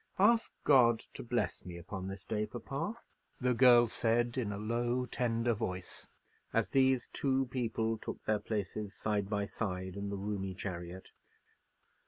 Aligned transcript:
"Ask 0.17 0.51
God 0.63 1.01
to 1.13 1.21
bless 1.21 1.63
me 1.63 1.77
upon 1.77 2.07
this 2.07 2.25
day, 2.25 2.47
papa," 2.47 2.97
the 3.39 3.53
girl 3.53 3.85
said, 3.85 4.35
in 4.35 4.51
a 4.51 4.57
low, 4.57 5.05
tender 5.05 5.53
voice, 5.53 6.07
as 6.51 6.71
these 6.71 7.07
two 7.13 7.45
people 7.45 7.99
took 7.99 8.25
their 8.25 8.39
places 8.39 8.95
side 8.95 9.29
by 9.29 9.45
side 9.45 9.95
in 9.95 10.09
the 10.09 10.17
roomy 10.17 10.55
chariot. 10.55 11.11